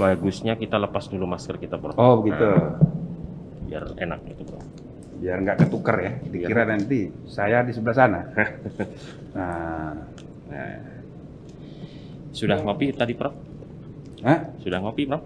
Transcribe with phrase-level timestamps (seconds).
[0.00, 1.92] bagusnya kita lepas dulu masker kita, Bro.
[1.94, 2.40] Oh begitu.
[2.40, 2.80] Nah,
[3.62, 4.60] biar enak gitu, Bro.
[5.20, 6.12] Biar nggak ketuker ya.
[6.24, 8.20] Dikira nanti saya di sebelah sana.
[9.36, 9.92] nah,
[10.50, 10.82] Nah.
[12.32, 13.34] Sudah ngopi tadi, Prof?
[14.22, 14.56] Hah?
[14.58, 15.22] Sudah ngopi, Prof?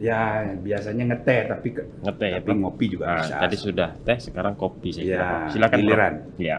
[0.00, 2.60] ya biasanya ngeteh tapi ke, Ngeteh ya, tapi Prof?
[2.62, 3.36] ngopi juga Nah, bisa.
[3.36, 5.28] tadi sudah teh, sekarang kopi saya Ya, kira.
[5.52, 6.14] Silakan, giliran.
[6.36, 6.56] Ya.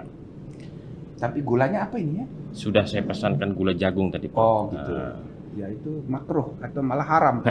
[1.18, 2.26] Tapi gulanya apa ini ya?
[2.52, 4.42] Sudah saya pesankan gula jagung tadi, Prof.
[4.42, 4.94] Oh gitu.
[4.94, 5.16] Nah,
[5.52, 7.44] Ya itu makruh atau malah haram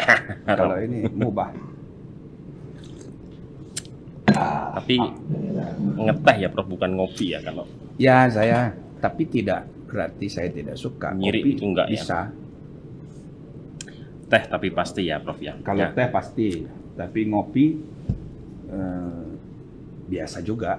[0.46, 1.52] kalau ini mubah.
[4.70, 4.96] tapi
[6.00, 7.66] ngeteh ya, Prof, bukan ngopi ya kalau
[8.00, 8.72] Ya saya
[9.02, 11.12] tapi tidak berarti saya tidak suka.
[11.12, 11.92] Nyiri Kopi itu enggak ya?
[11.92, 12.18] bisa.
[14.30, 15.58] teh tapi pasti ya, Prof ya.
[15.58, 15.90] Kalau Ya.
[15.90, 16.62] teh pasti,
[16.94, 17.66] tapi ngopi
[18.70, 19.26] eh,
[20.06, 20.78] biasa juga,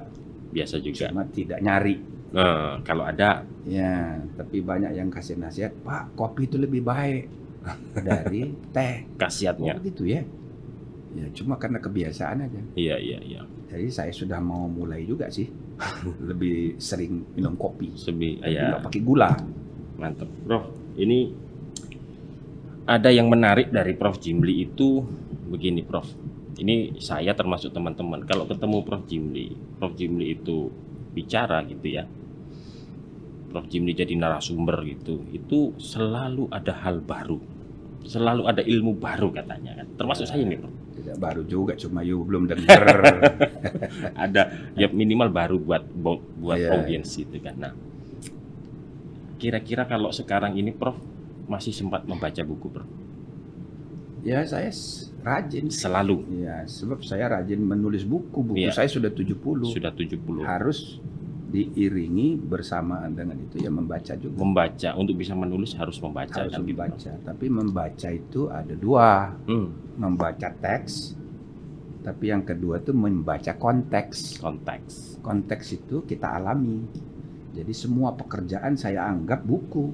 [0.50, 1.12] biasa juga.
[1.12, 2.00] cuma tidak nyari.
[2.32, 7.30] Nah, kalau ada Ya, tapi banyak yang kasih nasihat, Pak, kopi itu lebih baik
[8.02, 9.06] dari teh.
[9.06, 9.78] Oh, khasiatnya.
[9.86, 10.26] gitu ya.
[11.12, 12.62] Ya, cuma karena kebiasaan aja.
[12.74, 13.42] Iya, iya, iya.
[13.70, 15.46] Jadi saya sudah mau mulai juga sih,
[16.30, 19.32] lebih sering minum kopi, tapi ya, nggak pakai gula.
[20.02, 20.26] mantap.
[20.48, 20.66] Prof,
[20.98, 21.30] ini
[22.90, 25.06] ada yang menarik dari Prof Jimli itu
[25.52, 26.10] begini, Prof.
[26.58, 28.26] Ini saya termasuk teman-teman.
[28.26, 30.74] Kalau ketemu Prof Jimli, Prof Jimli itu
[31.14, 32.10] bicara gitu ya.
[33.52, 35.28] Prof Jimli jadi narasumber gitu.
[35.30, 37.38] Itu selalu ada hal baru.
[38.02, 39.88] Selalu ada ilmu baru katanya kan.
[39.94, 40.74] Termasuk saya nih, Prof.
[40.92, 42.82] Tidak baru juga, cuma you belum dengar.
[44.26, 44.42] ada
[44.74, 46.72] ya minimal baru buat buat, Iya.
[46.80, 47.56] audiens itu kan.
[47.60, 47.74] Nah,
[49.38, 50.98] kira-kira kalau sekarang ini Prof
[51.46, 52.90] masih sempat membaca buku Prof?
[54.22, 54.70] ya saya
[55.26, 55.74] rajin.
[55.74, 58.54] Selalu Ya, sebab saya rajin menulis buku.
[58.54, 58.70] Buku Iya.
[58.70, 59.66] saya sudah 70.
[59.66, 61.02] sudah 70 Harus
[61.52, 64.40] diiringi bersamaan dengan itu ya membaca juga.
[64.40, 67.12] membaca untuk bisa menulis harus membaca harus kan gitu, membaca.
[67.22, 69.68] Tapi membaca itu ada dua, Hmm,
[70.00, 71.20] membaca teks.
[72.02, 74.40] Tapi yang kedua itu membaca konteks.
[74.40, 75.20] konteks.
[75.22, 76.82] Konteks itu kita alami.
[77.52, 79.86] Jadi semua pekerjaan saya anggap buku.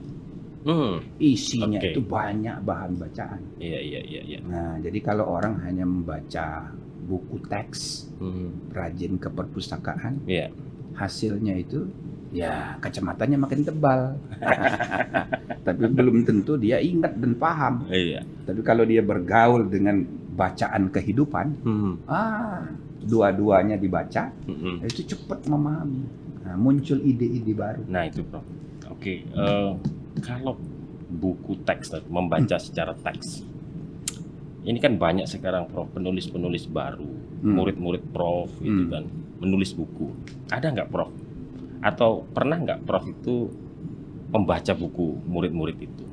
[0.63, 1.95] Hmm, Isinya Oke.
[1.95, 3.41] itu banyak bahan bacaan.
[3.57, 4.39] iya iya iya iya.
[4.43, 6.69] Nah, jadi kalau orang hanya membaca
[7.07, 10.51] buku teks, Hmm, rajin ke perpustakaan, iya.
[10.97, 11.85] Hasilnya itu
[12.33, 14.17] ya kacamatanya makin tebal.
[15.65, 17.85] Tapi belum tentu dia ingat dan paham.
[17.87, 18.23] Iya.
[18.43, 20.01] Tapi kalau dia bergaul dengan
[20.37, 22.61] bacaan kehidupan, Hmm, ah,
[23.01, 24.75] dua-duanya dibaca, hmm, hmm.
[24.85, 26.03] itu cepat memahami.
[26.45, 27.83] Nah, muncul ide-ide baru.
[27.89, 28.45] Nah itu Prof.
[28.87, 29.71] Oke, eh,
[30.23, 30.55] kalau
[31.09, 33.43] buku teks, tadi, membaca secara teks,
[34.63, 37.09] ini kan banyak sekarang Prof penulis-penulis baru,
[37.43, 37.53] Hmm.
[37.57, 38.91] murid-murid Prof gitu Hmm.
[38.93, 39.03] kan,
[39.41, 40.13] menulis buku.
[40.49, 41.11] Ada nggak Prof?
[41.81, 43.49] Atau pernah nggak Prof itu
[44.27, 46.05] membaca buku murid-murid itu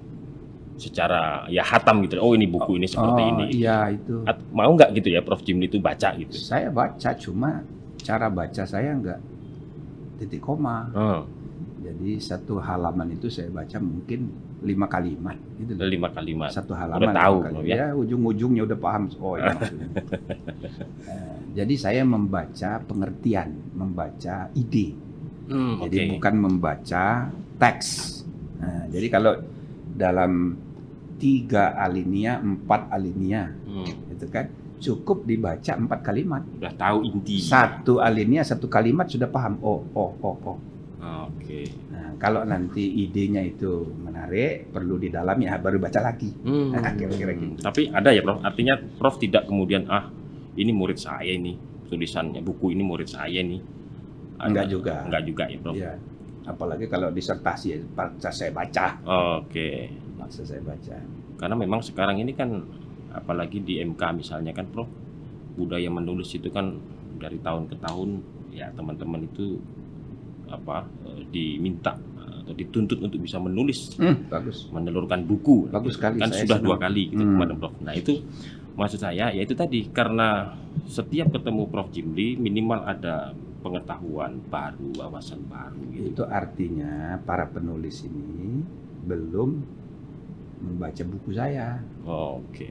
[0.75, 2.19] secara ya hatam gitu?
[2.19, 3.45] Oh ini buku ini seperti oh, ini.
[3.55, 4.27] iya itu.
[4.27, 6.35] At- mau nggak gitu ya Prof Jimli itu baca gitu?
[6.35, 7.63] Saya baca cuma
[8.03, 9.21] cara baca saya nggak
[10.19, 10.91] titik koma.
[10.91, 11.21] Hmm,
[11.85, 14.33] Jadi satu halaman itu saya baca mungkin
[14.65, 15.37] lima kalimat.
[15.61, 16.49] Gitu lima kalimat.
[16.49, 17.05] Satu halaman.
[17.05, 17.69] Udah tahu kalimat.
[17.69, 17.77] ya.
[17.77, 17.87] ya.
[17.93, 19.03] ujung-ujungnya udah paham.
[19.21, 19.89] Oh ini maksudnya.
[21.05, 24.97] Eh, jadi saya membaca pengertian, membaca ide.
[25.45, 26.11] Hmm, Jadi oke.
[26.17, 27.29] bukan membaca
[27.61, 27.89] teks.
[28.57, 29.37] Nah, jadi kalau
[29.93, 30.57] dalam
[31.21, 34.49] tiga alinea, empat alinea, Hmm, itu kan
[34.81, 36.43] cukup dibaca empat kalimat.
[36.57, 37.39] udah tahu inti.
[37.39, 39.61] Satu alinea, satu kalimat sudah paham.
[39.61, 40.59] Oh, oh, oh, oh.
[41.05, 41.69] Oke.
[41.93, 46.31] Nah, kalau nanti idenya itu menarik, perlu di dalam ya baru baca lagi.
[46.41, 46.73] Hmm.
[46.99, 47.61] Kira-kira gitu.
[47.61, 48.41] Tapi ada ya, Prof.
[48.41, 50.09] Artinya Prof tidak kemudian ah
[50.57, 51.55] ini murid saya ini
[51.85, 53.61] tulisannya buku ini murid saya nih.
[54.41, 54.95] Ada- Enggak juga.
[55.05, 55.75] Enggak juga ya, Prof.
[55.77, 55.93] Iya.
[56.45, 58.87] Apalagi kalau disertasi ya, paksa saya baca.
[59.41, 59.89] Oke.
[60.17, 60.97] Paksa saya baca.
[61.37, 62.51] Karena memang sekarang ini kan
[63.11, 64.89] apalagi di MK misalnya kan, Prof.
[65.55, 66.75] Budaya menulis itu kan
[67.15, 68.19] dari tahun ke tahun
[68.51, 69.63] ya teman-teman itu
[70.55, 71.93] apa eh, diminta
[72.37, 74.69] atau dituntut untuk bisa menulis Hmm, bagus.
[74.69, 76.67] menelurkan buku Bagus sekali, kan saya sudah senang.
[76.67, 77.33] dua kali gitu Hmm.
[77.35, 77.75] kemarin Prof.
[77.81, 78.13] Nah itu
[78.75, 80.53] maksud saya ya itu tadi karena
[80.85, 86.05] setiap ketemu Prof Jimli minimal ada pengetahuan baru, wawasan baru gitu.
[86.13, 88.61] Itu artinya para penulis ini
[89.03, 89.51] belum
[90.61, 91.81] membaca buku saya.
[92.05, 92.69] Oke.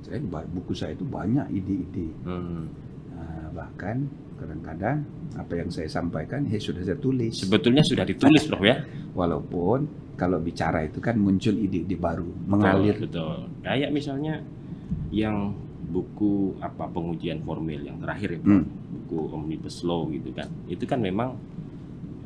[0.00, 2.10] Saya ba- buku saya itu banyak ide-ide.
[2.22, 2.66] Hmm.
[3.08, 5.02] Nah, bahkan kadang-kadang
[5.36, 7.34] apa yang saya sampaikan ya sudah saya tulis.
[7.42, 8.84] Sebetulnya sudah ditulis Prof ya.
[9.16, 9.78] Walaupun
[10.16, 12.96] kalau bicara itu kan muncul ide-ide baru, mengalir.
[13.00, 13.48] Betul.
[13.64, 14.40] Kayak misalnya
[15.12, 15.52] yang
[15.86, 18.52] buku apa pengujian formil yang terakhir ya Prof.
[18.60, 18.66] Hmm.
[18.96, 20.48] Buku Omnibus Law gitu kan.
[20.68, 21.36] Itu kan memang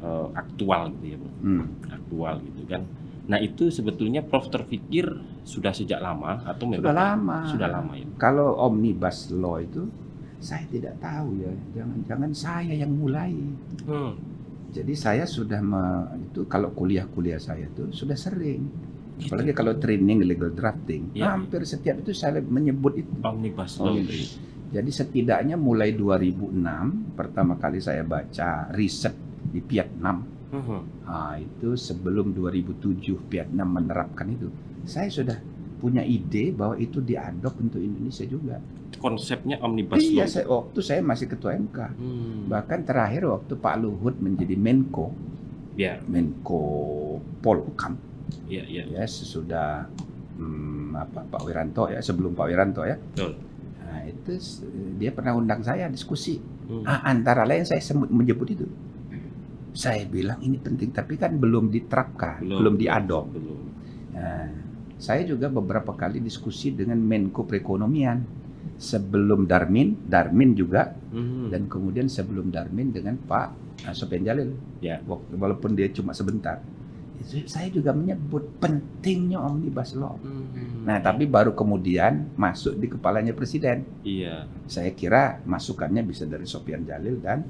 [0.03, 1.37] eh, aktual gitu ya Prof.
[1.43, 1.65] Hmm.
[1.89, 2.83] aktual gitu kan.
[3.31, 5.07] Nah itu sebetulnya Prof terpikir
[5.47, 7.39] sudah sejak lama atau memang Sudah lama.
[7.47, 8.07] Sudah lama ya.
[8.19, 9.87] Kalau omnibus law itu
[10.41, 11.53] saya tidak tahu ya.
[11.75, 13.33] Jangan-jangan saya yang mulai.
[13.85, 14.17] Hmm.
[14.71, 18.65] Jadi saya sudah me- itu kalau kuliah-kuliah saya itu sudah sering.
[19.19, 19.29] Gitu.
[19.29, 21.35] Apalagi kalau training legal drafting, Iya.
[21.35, 23.11] hampir setiap itu saya menyebut itu.
[23.21, 23.99] Omnibus Oh, law.
[23.99, 24.41] gitu.
[24.71, 29.13] Jadi setidaknya mulai 2006 pertama kali saya baca riset
[29.45, 30.23] di Vietnam.
[30.51, 31.05] Mhm.
[31.05, 34.47] Ah, itu sebelum 2007 Vietnam menerapkan itu.
[34.83, 35.37] Saya sudah
[35.81, 38.61] punya ide bahwa itu diadop untuk Indonesia juga.
[39.01, 40.31] Konsepnya omnibus Iya, law.
[40.31, 41.79] saya, waktu saya masih ketua MK.
[41.97, 42.53] Hmm.
[42.53, 45.17] Bahkan terakhir waktu Pak Luhut menjadi Menko,
[45.81, 47.97] Ya, Menko Polhukam,
[48.51, 48.85] ya, ya.
[48.85, 49.89] ya sesudah
[50.37, 53.01] hmm, apa Pak Wiranto ya sebelum Pak Wiranto ya.
[53.01, 53.39] Betul.
[53.81, 54.33] Nah, itu
[55.01, 56.37] dia pernah undang saya diskusi.
[56.69, 56.85] Hmm.
[56.85, 58.67] Ah, antara lain saya menyebut itu.
[59.71, 63.31] Saya bilang ini penting tapi kan belum diterapkan, belum, diadop.
[63.31, 63.63] Belum.
[64.15, 64.51] Nah,
[65.01, 68.21] saya juga beberapa kali diskusi dengan Menko Perekonomian
[68.77, 71.49] sebelum Darmin, Darmin juga Mhm.
[71.49, 73.47] dan kemudian sebelum Darmin dengan Pak
[73.83, 74.53] uh, Sofian Jalil.
[75.03, 76.61] Wak- Walaupun dia cuma sebentar.
[77.45, 80.17] Saya juga menyebut pentingnya omnibus law.
[80.17, 80.89] Mhm.
[80.89, 83.85] Nah, tapi baru kemudian masuk di kepalanya presiden.
[84.01, 87.45] Iya, Saya kira masukannya bisa dari Sofian Jalil dan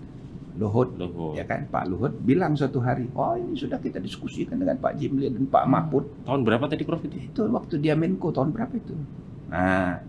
[0.56, 0.88] Luhut.
[0.94, 1.32] logo.
[1.32, 5.26] Ya kan, Pak Luhut bilang suatu hari, oh ini sudah kita diskusikan dengan Pak Jimli
[5.26, 6.04] dan Pak Mahfud.
[6.22, 7.16] Tahun berapa tadi Prof itu?
[7.20, 8.94] Itu waktu dia Menko tahun berapa itu?
[9.48, 10.02] Nah,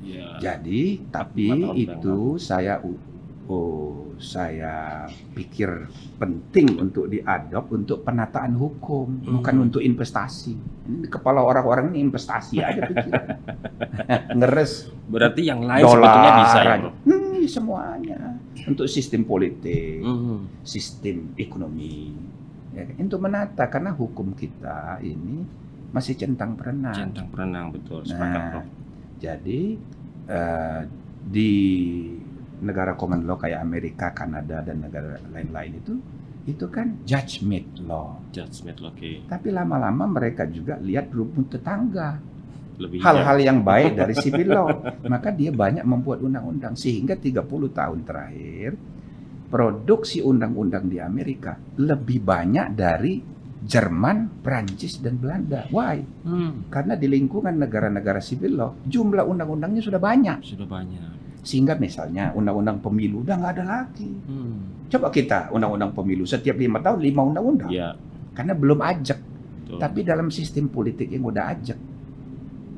[0.00, 0.38] Iya.
[0.40, 1.46] jadi tapi
[1.78, 2.98] itu saya u-
[3.44, 5.86] oh saya pikir
[6.16, 9.38] penting untuk diadop untuk penataan hukum, Hmm.
[9.38, 10.54] bukan untuk investasi.
[10.84, 13.26] Ini kepala orang-orang ini investasi aja pikiran.
[14.38, 16.92] Ngeres Berarti yang lain sebetulnya bisa ya, dolar.
[17.04, 18.18] Hmm, semuanya
[18.68, 20.62] untuk sistem politik, Mhm.
[20.62, 22.14] sistem ekonomi.
[22.72, 22.94] Ya, kan?
[23.04, 25.44] untuk menata karena hukum kita ini
[25.92, 26.96] masih centang perenang.
[26.96, 28.64] Centang perenang betul, sepakat Nah,
[29.20, 29.76] jadi
[30.22, 30.80] eh,
[31.22, 31.52] di
[32.62, 35.94] negara common law kayak Amerika, Kanada dan negara lain-lain itu
[36.42, 38.18] itu kan judgment law.
[38.34, 39.26] Judgment law, oke.
[39.30, 42.18] Tapi lama-lama mereka juga lihat rumput tetangga,
[43.02, 44.68] hal-hal yang baik dari civil law.
[45.04, 48.70] Maka dia banyak membuat undang-undang sehingga 30 tahun terakhir
[49.48, 53.20] produksi undang-undang di Amerika lebih banyak dari
[53.62, 55.70] Jerman, Prancis dan Belanda.
[55.70, 56.02] Why?
[56.26, 60.42] Hmm, Karena di lingkungan negara-negara civil law, jumlah undang-undangnya sudah banyak.
[60.42, 61.14] sudah banyak.
[61.46, 64.10] Sehingga misalnya undang-undang pemilu udah nggak ada lagi.
[64.26, 64.86] Hmm.
[64.90, 67.70] Coba kita undang-undang pemilu setiap lima tahun lima undang-undang.
[67.70, 67.94] Iya,
[68.34, 69.18] Karena belum ajak.
[69.20, 69.78] betul.
[69.78, 71.78] Tapi dalam sistem politik yang udah ajak,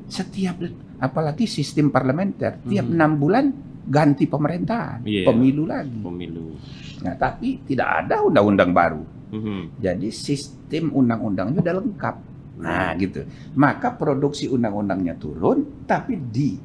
[0.07, 0.55] setiap
[0.95, 2.95] apalagi sistem parlementer, tiap Hmm.
[2.95, 3.45] enam bulan
[3.85, 5.29] ganti pemerintahan, Iya.
[5.29, 6.01] pemilu lagi.
[6.01, 6.57] pemilu.
[7.05, 9.03] Nah, tapi tidak ada undang-undang baru.
[9.29, 9.77] Mhm.
[9.77, 12.15] Jadi sistem undang-undangnya udah lengkap.
[12.55, 13.27] Nah, gitu.
[13.59, 16.55] Maka produksi undang-undangnya turun, tapi di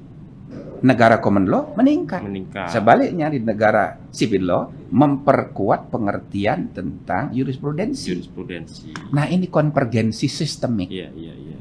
[0.81, 2.25] negara common law meningkat.
[2.25, 2.73] meningkat.
[2.73, 8.17] Sebaliknya di negara civil law memperkuat pengertian tentang jurisprudensi.
[8.17, 9.13] Jurisprudensi.
[9.13, 11.57] Nah, ini konvergensi sistemik Iya, iya, iya.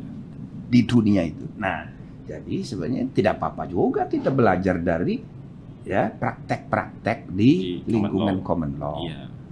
[0.69, 1.49] Di dunia itu.
[1.57, 1.89] Nah,
[2.23, 5.17] jadi sebenarnya tidak apa-apa juga kita belajar dari
[5.81, 8.45] ya praktek-praktek di, Di common lingkungan law.
[8.45, 8.97] common law.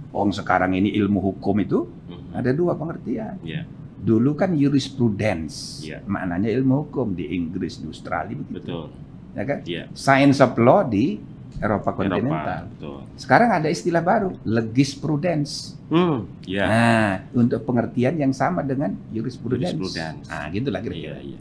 [0.08, 2.30] Oh, sekarang ini ilmu hukum itu Mhm.
[2.32, 3.36] ada dua pengertian.
[3.42, 3.66] Iya,
[3.98, 6.06] Dulu kan jurisprudence, Iya.
[6.06, 8.86] maknanya ilmu hukum di Inggris, di Australia begitu, betul.
[9.34, 9.58] ya kan?
[9.66, 9.82] Iya.
[9.90, 11.18] Science of law di
[11.58, 12.62] Eropa Eropa, kontinental.
[12.70, 12.98] betul.
[13.18, 15.74] Sekarang ada istilah baru, legisprudence.
[15.90, 16.64] Hmm, iya.
[16.66, 19.74] Nah, untuk pengertian yang sama dengan jurisprudence.
[19.74, 20.26] Jurisprudence.
[20.30, 21.18] Nah, gitulah kira-kira.
[21.18, 21.40] iya.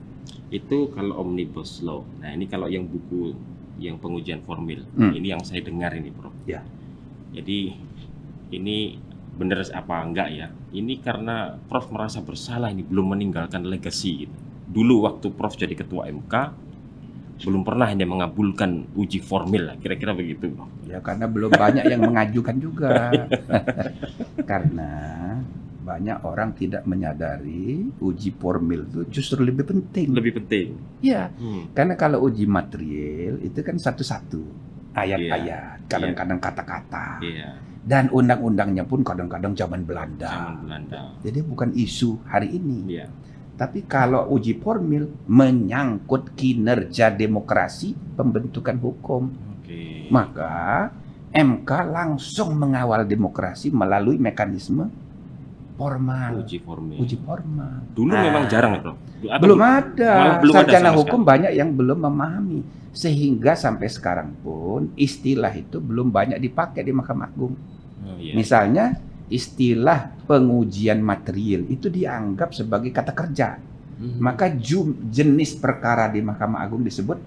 [0.49, 2.01] Itu kalau omnibus law.
[2.17, 3.35] Nah, ini kalau yang buku
[3.77, 4.81] yang pengujian formil.
[4.97, 5.13] Hmm.
[5.13, 6.33] Ini yang saya dengar ini, Prof.
[6.49, 6.65] Ya.
[7.33, 7.77] Jadi
[8.49, 8.97] ini
[9.37, 10.47] benar apa enggak ya?
[10.73, 14.37] Ini karena Prof merasa bersalah ini belum meninggalkan legacy gitu.
[14.67, 16.33] Dulu waktu Prof jadi ketua MK
[17.37, 20.49] belum pernah hanya mengabulkan uji formil lah, kira-kira begitu.
[20.83, 23.13] Ya karena belum banyak yang mengajukan juga.
[24.49, 24.91] karena
[25.81, 30.11] banyak orang tidak menyadari uji formil itu justru lebih penting.
[30.11, 30.67] Lebih penting.
[30.99, 31.71] Ya, Hmm.
[31.71, 34.41] karena kalau uji material itu kan satu-satu
[34.91, 37.21] ayat-ayat, kadang-kadang kata-kata.
[37.21, 37.55] Iya,
[37.87, 40.27] Dan undang-undangnya pun kadang-kadang zaman Belanda.
[40.27, 41.01] zaman Belanda.
[41.23, 42.99] Jadi bukan isu hari ini.
[42.99, 43.07] Iya.
[43.57, 50.05] Tapi kalau uji formil menyangkut kinerja demokrasi pembentukan hukum, Oke.
[50.07, 50.93] maka
[51.33, 54.87] MK langsung mengawal demokrasi melalui mekanisme
[55.73, 56.97] formal, uji formil.
[56.97, 57.81] uji formal.
[57.93, 58.21] Dulu Ah.
[58.23, 58.97] memang jarang ya, Prof?
[59.25, 60.13] Atau Belum ada.
[60.37, 62.61] belum ada Sarjana sama hukum banyak yang belum memahami.
[62.93, 67.53] Sehingga sampai sekarang pun istilah itu belum banyak dipakai di Mahkamah Agung.
[68.01, 68.33] Oh, iya.
[68.33, 68.97] Misalnya
[69.27, 73.59] istilah pengujian material itu dianggap sebagai kata kerja.
[73.97, 74.17] Mhm.
[74.21, 77.17] Maka jum, jenis perkara di Mahkamah Agung disebut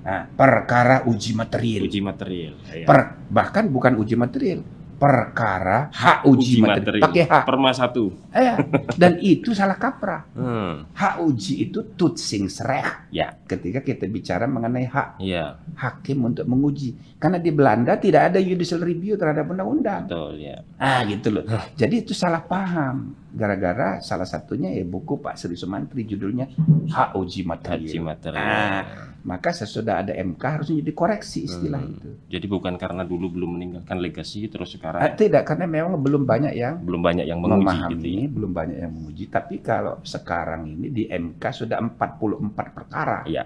[0.00, 1.82] nah, perkara uji material.
[1.84, 2.54] uji material.
[2.72, 2.86] Ya.
[2.88, 4.64] Per- bahkan bukan uji material,
[5.00, 7.08] perkara hak uji, material.
[7.08, 7.42] Pakai hak.
[7.48, 8.12] Perma satu.
[8.36, 8.52] Eh,
[9.00, 10.28] dan itu salah kaprah.
[10.36, 10.84] Hmm.
[10.92, 13.08] Hak uji itu Tutsingsrecht.
[13.08, 13.32] Ya.
[13.48, 17.16] Ketika kita bicara mengenai hak Iya, hakim untuk menguji.
[17.16, 20.04] Karena di Belanda tidak ada judicial review terhadap undang-undang.
[20.04, 20.60] betul ya.
[20.76, 21.44] Ah gitu loh.
[21.80, 23.16] Jadi itu salah paham.
[23.30, 26.50] Gara-gara salah satunya ya buku Pak Sri Sumantri judulnya
[26.86, 27.86] Hak Uji Material.
[27.86, 28.42] Uji material.
[28.42, 28.82] Ah.
[29.20, 31.92] Maka sesudah ada MK harusnya dikoreksi istilah Hmm.
[31.92, 32.08] itu.
[32.26, 36.52] Jadi bukan karena dulu belum meninggalkan legacy terus sekarang Ah, tidak karena memang belum banyak
[36.52, 38.08] yang belum banyak yang menguji memahami, gitu.
[38.08, 38.26] ya.
[38.30, 39.24] belum banyak yang menguji.
[39.26, 43.18] Tapi kalau sekarang ini di MK sudah 44 perkara.
[43.24, 43.44] Iya.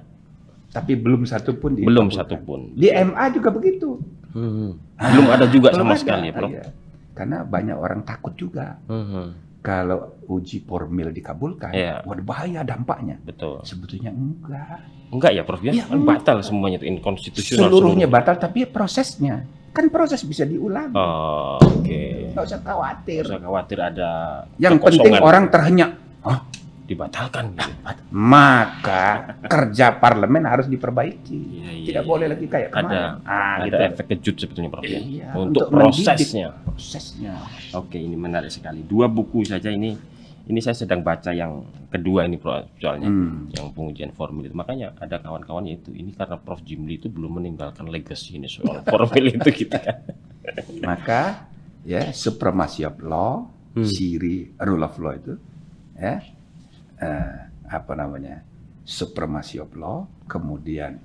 [0.71, 2.17] Tapi belum satu pun Belum dikabulkan.
[2.17, 2.61] satu pun.
[2.73, 3.99] Di MA juga begitu.
[4.31, 4.79] Hmm.
[4.97, 6.01] Belum ada juga Belum sama ada.
[6.01, 6.51] sekali ya, Prof.
[6.51, 6.65] Iya.
[7.13, 9.35] Karena banyak orang takut juga Hmm.
[9.65, 12.05] Kalau uji formil dikabulkan, Iya.
[12.05, 13.17] waduh bahaya dampaknya.
[13.19, 13.65] Betul.
[13.65, 14.85] Sebetulnya enggak.
[15.09, 15.73] Enggak ya, Prof ya?
[15.73, 18.13] Iya, Kan batal semuanya itu inkonstitusional Seluruhnya seluruh.
[18.13, 20.93] batal, tapi prosesnya kan proses bisa diulang.
[20.93, 22.31] Oh, Oke.
[22.31, 23.23] Nggak usah khawatir.
[23.25, 24.11] Tidak usah khawatir ada
[24.61, 25.91] Yang penting orang terhenyak.
[26.85, 27.53] Dibatalkan.
[27.53, 27.73] gitu.
[28.13, 29.05] Maka
[29.43, 31.33] kerja parlemen harus diperbaiki.
[31.35, 32.09] Iya, iya, Tidak iya.
[32.09, 33.05] boleh lagi kayak Ada- kemarin.
[33.23, 33.77] ah, Ada gitu.
[33.87, 34.83] efek kejut sebetulnya, Prof.
[34.83, 34.97] ya?
[34.97, 36.05] Iya, Untuk, untuk mendidik.
[36.05, 36.49] prosesnya.
[36.63, 37.35] prosesnya.
[37.73, 38.81] Oke, ini menarik sekali.
[38.81, 39.97] Dua buku saja ini.
[40.45, 42.69] Ini saya sedang baca yang kedua ini, Prof.
[42.77, 43.49] Soalnya Hmm.
[43.51, 44.53] yang pengujian formil itu.
[44.53, 45.89] Makanya ada kawan-kawan itu.
[45.91, 50.05] Ini karena Prof Jimli itu belum meninggalkan legacy ini soal formil itu gitu kan.
[50.81, 51.49] Maka
[51.83, 53.83] ya supremacy of law, Hmm.
[53.85, 55.35] ciri rule of law itu
[55.95, 56.23] ya
[57.05, 57.37] eh,
[57.69, 58.41] apa namanya
[58.83, 60.97] supremacy of law, kemudian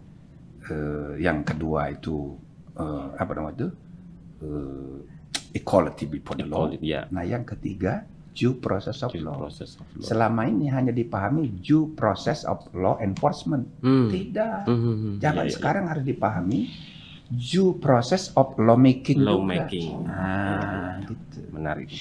[0.65, 2.39] eh, yang kedua itu
[2.75, 3.69] eh, apa namanya itu
[4.39, 4.97] Eh,
[5.51, 6.71] equality before the law.
[6.71, 7.03] Equality, ya.
[7.11, 9.35] Nah yang ketiga due process of Due law.
[9.35, 10.07] process of law.
[10.07, 13.67] Selama ini hanya dipahami due process of law enforcement.
[13.83, 14.07] Hmm.
[14.07, 14.63] Tidak.
[14.63, 15.13] Hmm, hmm, hmm.
[15.19, 15.55] Zaman Iya, iya.
[15.59, 16.71] sekarang harus dipahami
[17.27, 19.27] due process of lawmaking.
[19.27, 19.51] Law juga.
[19.59, 20.07] making.
[20.07, 21.39] Ah, gitu.
[21.51, 21.91] menarik.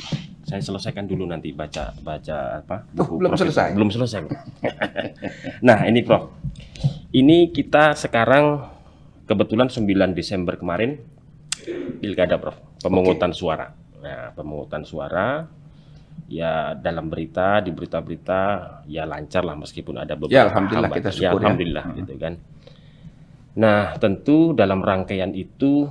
[0.49, 2.89] Saya selesaikan dulu nanti baca baca apa?
[2.97, 3.41] Oh, belum Prof.
[3.43, 3.69] selesai?
[3.71, 4.21] Belum selesai.
[5.61, 6.33] Nah, ini Prof.
[7.11, 8.65] Ini kita sekarang
[9.25, 10.97] kebetulan 9 Desember kemarin
[12.01, 12.57] pilkada Prof.
[12.81, 13.69] Pemungutan suara.
[13.99, 15.45] Nah, pemungutan suara
[16.27, 18.41] ya dalam berita di berita-berita
[18.85, 21.01] ya lancar lah meskipun ada beberapa Ya, alhamdulillah, hambatan.
[21.03, 21.45] kita ya, syukur ya.
[21.45, 21.97] alhamdulillah Hmm.
[21.99, 22.35] gitu kan.
[23.55, 25.91] Nah, tentu dalam rangkaian itu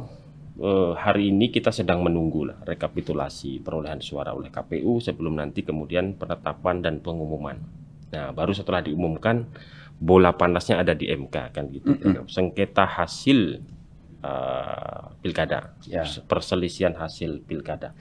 [0.58, 6.18] eh, hari ini kita sedang menunggu lah rekapitulasi perolehan suara oleh KPU sebelum nanti kemudian
[6.18, 7.58] penetapan dan pengumuman.
[8.14, 9.46] Nah, baru setelah diumumkan
[9.98, 11.90] bola panasnya ada di MK kan gitu.
[12.30, 13.62] Sengketa hasil
[14.22, 16.04] eh, pilkada, Ya.
[16.26, 17.94] perselisihan hasil pilkada.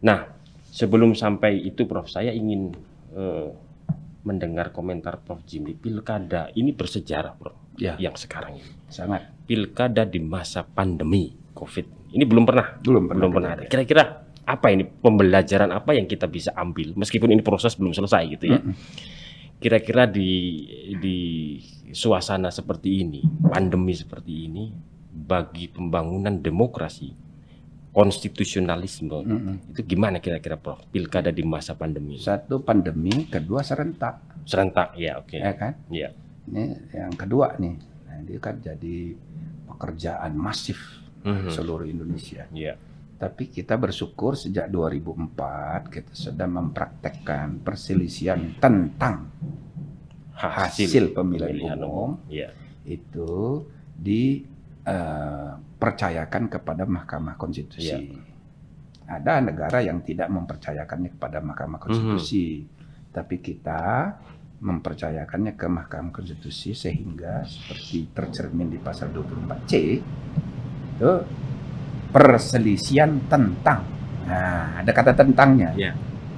[0.00, 0.30] Nah,
[0.70, 2.70] sebelum sampai itu Prof, saya ingin
[3.16, 3.48] eh,
[4.22, 5.74] mendengar komentar Prof Jimli.
[5.74, 7.56] Pilkada ini bersejarah, Prof.
[7.80, 7.96] Ya.
[7.96, 8.70] Yang sekarang ini.
[8.92, 9.32] Sangat.
[9.48, 12.16] Pilkada di masa pandemi COVID.
[12.16, 13.20] Ini belum pernah, Belum pernah.
[13.20, 13.62] belum pernah ada.
[13.68, 14.02] Kira-kira
[14.40, 18.58] apa ini pembelajaran apa yang kita bisa ambil meskipun ini proses belum selesai gitu ya.
[19.60, 20.64] Kira-kira di
[20.96, 21.18] di
[21.92, 24.72] suasana seperti ini, pandemi seperti ini
[25.12, 27.12] bagi pembangunan demokrasi,
[27.92, 29.56] konstitusionalisme Mm-mm.
[29.76, 30.80] itu gimana kira-kira Prof?
[30.88, 32.16] Pilkada di masa pandemi.
[32.16, 35.36] Satu pandemi, kedua serentak, Serentak ya, oke.
[35.36, 35.76] ya kan?
[35.92, 36.10] Iya.
[36.48, 36.62] Ini
[36.96, 37.76] yang kedua nih.
[38.08, 39.12] Nah, ini kan jadi
[39.68, 41.50] pekerjaan masif Mhm.
[41.52, 42.48] seluruh Indonesia.
[42.50, 42.76] Iya.
[43.20, 49.28] Tapi kita bersyukur sejak 2004 kita sudah mempraktekkan perselisihan tentang
[50.32, 52.56] hasil, pemilihan, umum Iya.
[52.88, 53.68] itu
[54.00, 57.92] dipercayakan kepada Mahkamah Konstitusi.
[57.92, 58.00] Iya.
[59.10, 63.12] Ada negara yang tidak mempercayakannya kepada Mahkamah Konstitusi, Mhm.
[63.12, 64.16] tapi kita
[64.60, 70.00] mempercayakannya ke Mahkamah Konstitusi sehingga seperti tercermin di pasal 24C
[71.00, 71.12] itu
[72.12, 73.88] perselisihan tentang.
[74.28, 75.72] Nah, ada kata tentangnya.
[75.72, 75.92] Iya.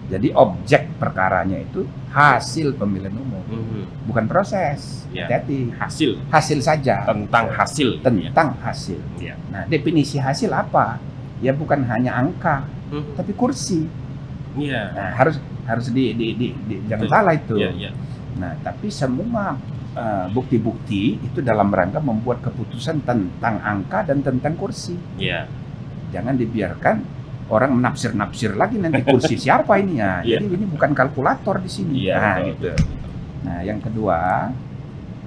[0.06, 4.06] Jadi objek perkaranya itu hasil pemilihan umum, Mhm.
[4.06, 5.08] bukan proses.
[5.10, 5.24] Iya.
[5.26, 5.72] Hati-hati.
[5.74, 7.08] Hasil Hasil saja.
[7.08, 7.98] tentang hasil.
[8.04, 9.00] Tentang hasil.
[9.18, 9.34] Iya.
[9.48, 11.00] Nah, definisi hasil apa?
[11.40, 13.16] Ya bukan hanya angka, Mhm.
[13.16, 13.88] tapi kursi.
[14.54, 14.92] Iya.
[14.92, 17.56] Nah, harus harus di, di, di, di- jangan salah itu.
[17.56, 17.90] Iya, iya.
[18.36, 19.56] Nah, tapi semua
[19.96, 24.96] uh, bukti-bukti itu dalam rangka membuat keputusan tentang angka dan tentang kursi.
[25.16, 25.48] Iya.
[26.12, 26.96] Jangan dibiarkan
[27.52, 30.20] orang menafsir-nafsir lagi nanti kursi siapa ini ya.
[30.24, 30.40] Iya.
[30.40, 32.08] Jadi ini bukan kalkulator di sini.
[32.08, 32.16] Iya.
[32.16, 32.70] Nah, betul, gitu.
[32.72, 32.76] betul.
[33.42, 34.18] Nah, yang kedua,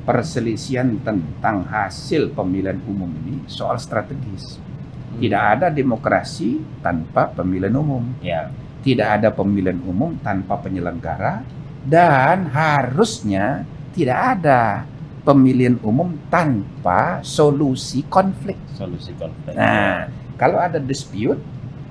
[0.06, 4.58] perselisihan tentang hasil pemilihan umum ini soal strategis.
[4.58, 5.20] Hmm.
[5.20, 8.04] Tidak ada demokrasi tanpa pemilihan umum.
[8.22, 8.50] Ya.
[8.86, 11.42] tidak ada pemilihan umum tanpa penyelenggara
[11.90, 14.84] dan harusnya tidak ada
[15.24, 18.60] pemilihan umum tanpa solusi konflik.
[18.76, 19.56] Solusi konflik.
[19.56, 21.40] Nah, kalau ada dispute,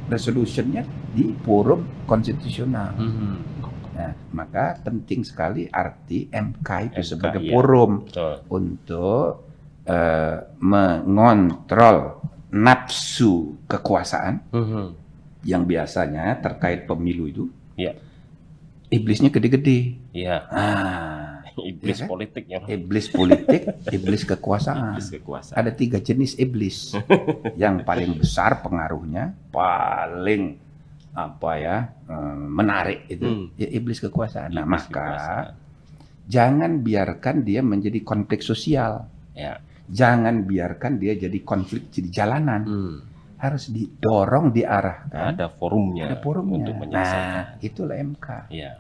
[0.07, 2.93] resolutionnya di forum konstitusional.
[2.95, 3.35] Mhm.
[3.95, 7.53] Nah, maka penting sekali arti MK itu MK, sebagai iya.
[7.55, 8.35] forum Betul.
[8.53, 9.27] untuk
[9.85, 12.17] eh, mengontrol
[12.49, 14.85] nafsu kekuasaan Mhm.
[15.45, 17.45] yang biasanya terkait pemilu itu.
[17.77, 17.93] Iya.
[18.89, 20.01] Iblisnya gede-gede.
[20.17, 20.37] Iya.
[20.49, 22.09] Ah, Iblis Iya kan?
[22.09, 22.59] politik ya.
[22.67, 24.95] iblis politik, iblis kekuasaan.
[24.95, 25.55] Iblis kekuasaan.
[25.55, 26.93] Ada tiga jenis iblis.
[27.63, 30.59] yang paling besar pengaruhnya, paling
[31.15, 33.47] apa ya eh, menarik itu Hmm.
[33.55, 34.51] ya iblis kekuasaan.
[34.51, 35.45] Nah, Iblis maka kekuasaan.
[36.27, 39.07] jangan biarkan dia menjadi konflik sosial.
[39.33, 39.63] Ya.
[39.85, 42.63] Jangan biarkan dia jadi konflik di jalanan.
[42.65, 42.97] Hmm.
[43.37, 45.37] Harus didorong, diarahkan.
[45.37, 46.09] Ada forumnya.
[46.09, 46.65] Ada forumnya.
[46.65, 47.29] Untuk menyelesaikan.
[47.29, 48.27] Nah, itulah MK.
[48.49, 48.73] Iya.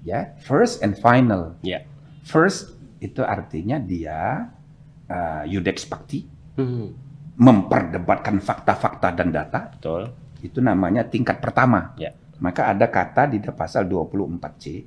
[0.00, 1.56] Ya, first and final.
[1.64, 1.88] Ya.
[2.22, 4.44] First itu artinya dia
[5.08, 6.20] uh, Yudex Pakti
[6.58, 6.86] Mhm.
[7.40, 10.12] memperdebatkan fakta-fakta dan data Betul.
[10.44, 11.96] itu namanya tingkat pertama.
[11.96, 12.12] Ya.
[12.36, 14.84] Maka ada kata di pasal 24C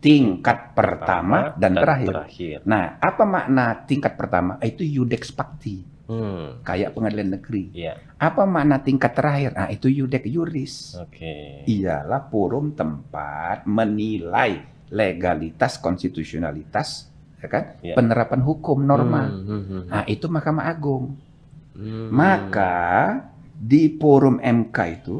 [0.00, 2.64] tingkat pertama, dan, terakhir.
[2.64, 4.56] Nah, apa makna tingkat pertama?
[4.64, 6.64] Itu Yudex Pakti, Hmm.
[6.64, 7.68] kayak pengadilan negeri.
[7.70, 7.94] Iya.
[8.16, 9.52] Apa makna tingkat terakhir?
[9.54, 10.74] Nah, itu Yudex Juris.
[10.98, 11.62] Oke.
[11.68, 17.64] Ialah forum tempat menilai legalitas konstitusionalitas ya kan?
[17.80, 17.94] Ya.
[17.96, 19.24] penerapan hukum norma.
[19.26, 19.82] Hmm, hmm, hmm.
[19.88, 21.16] Nah, itu Mahkamah Agung.
[21.72, 22.12] Hmm.
[22.12, 22.76] Maka
[23.56, 25.16] di forum MK itu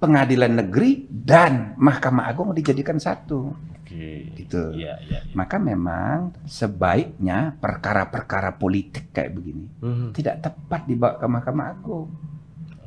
[0.00, 3.52] pengadilan negeri dan Mahkamah Agung dijadikan satu.
[3.82, 4.32] Oke.
[4.32, 4.72] Gitu.
[4.72, 5.20] Iya, iya.
[5.20, 5.34] iya.
[5.36, 10.10] Maka memang sebaiknya perkara-perkara politik kayak begini Hmm.
[10.16, 12.08] tidak tepat dibawa ke Mahkamah Agung.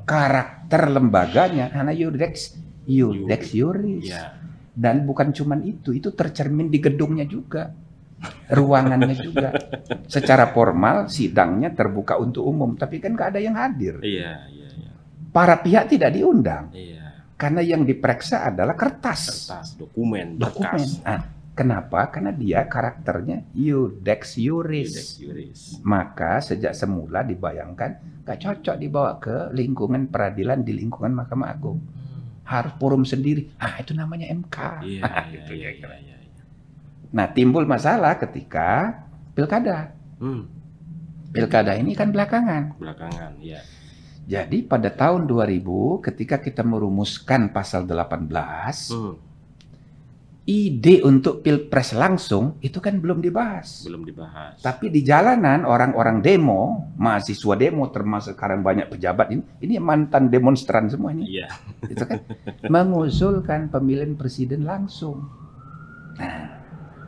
[0.05, 2.53] Karakter lembaganya hanya Yudex
[2.86, 4.05] Yudex Yuris.
[4.05, 4.45] Iya.
[4.75, 7.72] Dan bukan cuman itu, itu tercermin di gedungnya juga.
[8.51, 9.50] Ruangannya juga.
[10.05, 14.00] Secara formal sidangnya terbuka untuk umum, tapi kan nggak ada yang hadir.
[14.02, 14.91] Iya, iya, iya.
[15.32, 17.28] Para pihak tidak diundang Iya.
[17.36, 20.88] karena yang diperiksa adalah kertas, Kertas, dokumen, dokumen.
[21.04, 22.08] Ah, kenapa?
[22.08, 24.91] Karena dia karakternya Yudex Yuris.
[24.95, 25.60] Yudex Juris.
[25.84, 31.78] Maka sejak semula dibayangkan nggak cocok dibawa ke lingkungan peradilan di lingkungan Mahkamah Agung.
[32.45, 33.49] Harus forum sendiri.
[33.58, 34.58] Ah, itu namanya MK.
[34.86, 35.81] Iya, iya, gitu iya, ya.
[35.81, 36.43] iya, iya, iya.
[37.10, 39.01] Nah, timbul masalah ketika
[39.34, 39.97] pilkada.
[40.21, 40.45] Hmm.
[41.34, 42.77] Pilkada ini kan belakangan.
[42.79, 43.60] Belakangan, ya.
[44.25, 49.25] Jadi pada tahun 2000 ketika kita merumuskan pasal 18, Hmm.
[50.45, 53.81] Ide untuk pilpres langsung itu kan belum dibahas.
[53.81, 54.62] Belum dibahas.
[54.62, 60.86] Tapi di jalanan orang-orang demo, mahasiswa demo termasuk sekarang banyak pejabat ini, ini mantan demonstran
[60.86, 61.49] semua ini, Iya.
[61.91, 62.21] itu kan
[62.69, 65.25] mengusulkan pemilihan presiden langsung.
[66.21, 66.62] Nah,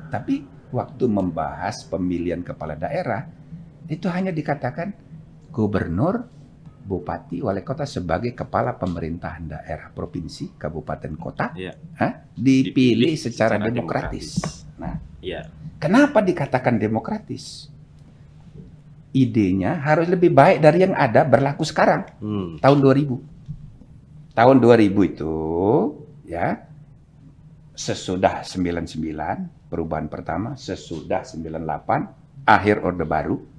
[0.09, 0.41] tapi
[0.73, 3.29] waktu membahas pemilihan kepala daerah
[3.87, 4.97] itu hanya dikatakan
[5.53, 6.25] gubernur,
[6.87, 11.75] bupati, wali kota sebagai kepala pemerintahan daerah, provinsi, kabupaten, kota, Iya.
[11.99, 12.23] Hah?
[12.31, 14.63] dipilih secara, demokratis.
[14.79, 15.51] Nah, Iya.
[15.77, 17.67] Kenapa dikatakan demokratis?
[19.11, 22.55] Idenya harus lebih baik dari yang ada berlaku sekarang, Hmm.
[22.63, 23.19] tahun 2000.
[24.31, 25.33] Tahun 2000 itu
[26.23, 26.61] ya
[27.73, 32.13] sesudah 99 perubahan pertama, sesudah 98
[32.45, 33.56] akhir Orde Baru.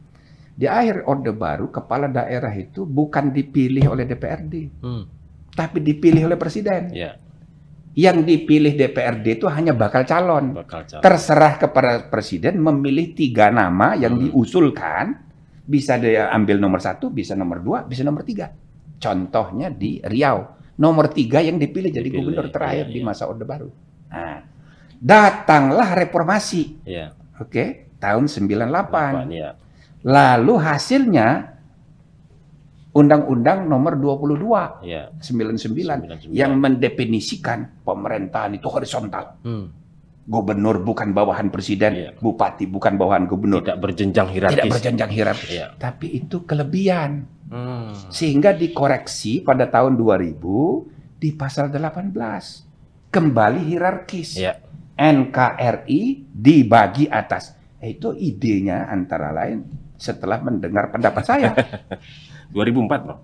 [0.59, 5.07] Di akhir Orde Baru kepala daerah itu bukan dipilih oleh DPRD, Hmm.
[5.55, 6.91] tapi dipilih oleh presiden.
[6.91, 7.15] Iya.
[7.95, 10.59] Yang dipilih DPRD itu hanya bakal calon.
[10.59, 11.03] Bakal calon.
[11.03, 14.23] terserah kepada presiden memilih tiga nama yang Hmm.
[14.31, 15.07] diusulkan
[15.63, 18.49] bisa dia ambil nomor satu bisa nomor dua bisa nomor tiga
[18.97, 23.05] contohnya di Riau nomor tiga yang dipilih jadi Dipilih, gubernur terakhir iya, di iya.
[23.05, 23.69] masa orde baru
[24.09, 24.49] nah,
[24.97, 27.13] datanglah reformasi Iya.
[27.37, 29.51] oke tahun 98 Delapan, Iya.
[30.03, 31.59] Lalu hasilnya
[32.91, 35.13] undang-undang nomor 22 Iya.
[35.21, 36.35] 99 99.
[36.35, 39.71] yang mendefinisikan pemerintahan itu horizontal Hmm.
[40.29, 42.11] gubernur bukan bawahan presiden, Iya.
[42.19, 44.57] bupati bukan bawahan gubernur, Tidak berjenjang hierarkis.
[44.57, 45.51] tidak berjenjang hierarkis.
[45.53, 45.67] Iya.
[45.79, 47.25] Tapi itu kelebihan.
[47.49, 47.97] Hmm.
[48.13, 50.85] Sehingga dikoreksi pada tahun 2000
[51.17, 52.69] di pasal 18.
[53.09, 54.37] Kembali hierarkis.
[54.37, 54.61] Iya.
[54.99, 57.55] NKRI dibagi atas.
[57.79, 59.65] Itu idenya antara lain
[59.99, 61.51] setelah mendengar pendapat saya.
[62.55, 63.17] 2004, Bro.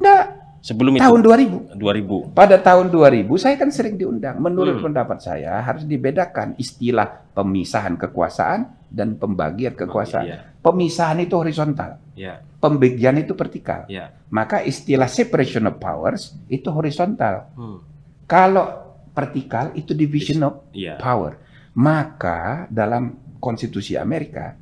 [0.00, 0.22] Nah,
[0.64, 1.76] Sebelum itu tahun 2000.
[1.76, 2.32] 2000.
[2.32, 4.40] Pada tahun 2000 saya kan sering diundang.
[4.40, 4.88] Menurut Hmm.
[4.88, 10.24] pendapat saya harus dibedakan istilah pemisahan kekuasaan dan pembagian kekuasaan.
[10.24, 10.38] Iya.
[10.64, 12.40] Pemisahan itu horizontal, Iya.
[12.64, 13.84] pembagian itu vertikal.
[13.92, 14.16] Iya.
[14.32, 17.52] Maka istilah separation of powers itu horizontal.
[17.52, 17.84] Hmm.
[18.24, 18.64] Kalau
[19.12, 20.96] vertikal itu division of Iya.
[20.96, 21.36] power.
[21.76, 24.56] Maka dalam konstitusi Amerika,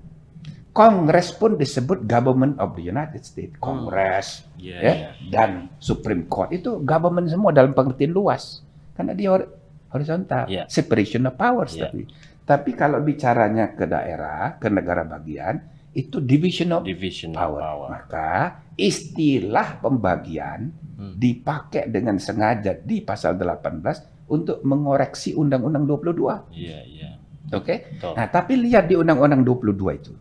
[0.72, 3.60] Kongres pun disebut government of the United States.
[3.60, 5.08] Kongres Iya, ya, iya.
[5.28, 8.64] dan Supreme Court itu government semua dalam pengertian luas.
[8.96, 9.52] Karena dia hor-
[9.92, 10.64] horizontal, Iya.
[10.72, 11.92] separation of powers Iya.
[11.92, 12.08] tapi.
[12.42, 15.60] Tapi kalau bicaranya ke daerah, ke negara bagian,
[15.92, 17.60] itu division of Division of power.
[17.60, 17.88] power.
[17.92, 18.30] Maka
[18.74, 21.14] istilah pembagian Hmm.
[21.20, 26.48] dipakai dengan sengaja di pasal 18 untuk mengoreksi Undang-Undang 22.
[26.48, 27.10] Iya, iya.
[27.52, 27.84] Oke?
[27.92, 28.16] Betul.
[28.16, 30.12] Nah, tapi lihat di Undang-Undang 22 itu.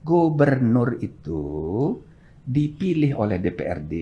[0.00, 1.44] Gubernur itu
[2.50, 3.94] dipilih oleh DPRD,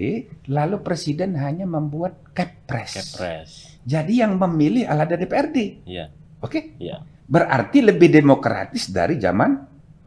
[0.49, 2.97] lalu presiden hanya membuat kepres.
[2.97, 3.51] Kepres.
[3.85, 5.85] Jadi yang memilih adalah DPRD.
[5.85, 6.09] Iya.
[6.41, 6.79] Oke?
[6.81, 7.03] Iya.
[7.29, 9.53] Berarti lebih demokratis dari zaman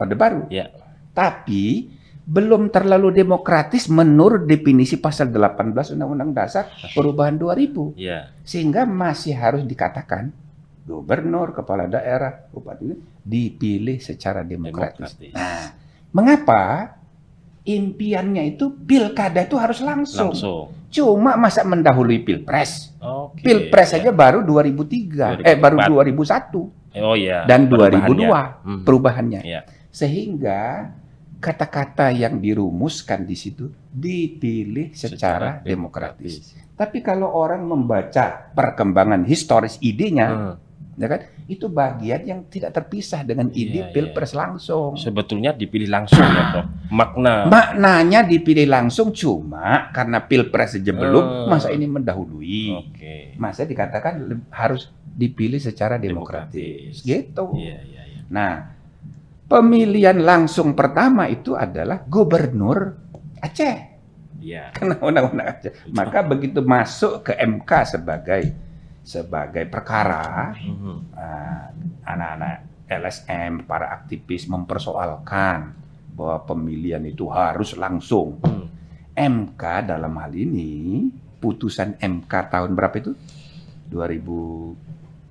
[0.00, 0.42] Orde Baru.
[0.50, 0.74] Iya.
[1.14, 1.86] Tapi
[2.22, 6.64] belum terlalu demokratis menurut definisi pasal 18 Undang-Undang Dasar
[6.96, 7.98] Perubahan 2000.
[7.98, 8.32] Iya.
[8.42, 10.34] Sehingga masih harus dikatakan
[10.82, 12.90] gubernur, kepala daerah, bupati
[13.22, 15.14] dipilih secara demokratis.
[15.14, 15.34] Demokratis.
[15.34, 15.81] Nah,
[16.12, 16.94] mengapa
[17.62, 20.30] impiannya itu pilkada itu harus langsung?
[20.32, 20.68] Langsung.
[20.92, 22.92] Cuma masa mendahului pilpres?
[23.00, 23.40] Oke.
[23.40, 23.98] Pilpres Iya.
[23.98, 27.48] aja baru 2003, eh baru 2001 Oh iya.
[27.48, 28.04] dan perubahannya.
[28.04, 28.82] 2002 Hmm.
[28.84, 29.40] perubahannya.
[29.40, 29.60] Iya.
[29.88, 30.92] Sehingga
[31.38, 36.54] kata-kata yang dirumuskan di situ dipilih secara, demokratis.
[36.72, 40.54] Tapi kalau orang membaca perkembangan historis idenya, Hmm.
[41.02, 43.92] Ya kan, itu bagian yang tidak terpisah dengan ide Iya, iya.
[43.92, 44.94] pilpres langsung.
[44.94, 46.66] Sebetulnya dipilih langsung ya, Prof.
[46.94, 51.46] Makna Maknanya dipilih langsung cuma karena pilpres saja belum, Oh.
[51.50, 52.86] masa ini mendahului.
[52.86, 53.34] Oke.
[53.34, 54.22] Masa dikatakan
[54.54, 57.02] harus dipilih secara demokratis.
[57.02, 57.02] Demokratis.
[57.02, 57.44] Gitu.
[57.58, 58.20] Iya, iya, iya.
[58.30, 58.52] Nah,
[59.44, 62.94] pemilihan langsung pertama itu adalah gubernur
[63.42, 63.76] Aceh.
[64.38, 64.70] Iya.
[64.70, 65.72] Kena undang-undang Aceh.
[65.90, 68.54] Maka begitu masuk ke MK sebagai
[69.02, 70.96] sebagai perkara, Mhm.
[71.18, 71.68] ah,
[72.06, 75.74] anak-anak LSM, para aktivis mempersoalkan
[76.12, 78.38] bahwa pemilihan itu harus langsung.
[78.44, 78.68] Hmm.
[79.12, 81.08] MK dalam hal ini
[81.40, 83.12] putusan MK tahun berapa itu?
[83.88, 84.76] 2000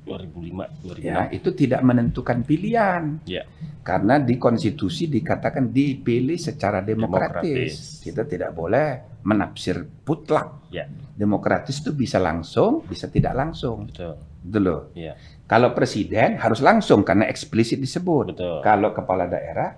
[0.01, 1.05] 2005, 2006.
[1.05, 3.21] ya itu tidak menentukan pilihan.
[3.29, 3.45] Ya.
[3.85, 7.45] Karena di konstitusi dikatakan dipilih secara demokratis.
[7.45, 7.73] Demokratis.
[8.01, 8.89] Kita tidak boleh
[9.23, 10.67] menafsir putlak.
[10.73, 10.89] Ya.
[11.17, 13.85] Demokratis itu bisa langsung, bisa tidak langsung.
[13.89, 14.17] Betul.
[14.41, 14.89] Gitu loh.
[14.97, 15.13] Iya.
[15.45, 18.33] Kalau presiden harus langsung karena eksplisit disebut.
[18.33, 18.59] Betul.
[18.65, 19.75] Kalau kepala daerah